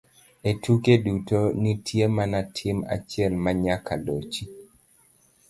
[0.51, 4.43] E tuke duto, nitie mana tim achiel ma nyaka lochi